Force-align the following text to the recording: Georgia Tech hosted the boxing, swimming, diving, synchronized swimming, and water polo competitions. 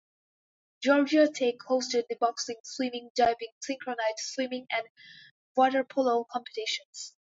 Georgia 0.81 1.27
Tech 1.29 1.59
hosted 1.69 2.07
the 2.07 2.15
boxing, 2.15 2.55
swimming, 2.63 3.11
diving, 3.15 3.53
synchronized 3.59 4.17
swimming, 4.17 4.65
and 4.71 4.87
water 5.55 5.83
polo 5.83 6.23
competitions. 6.23 7.13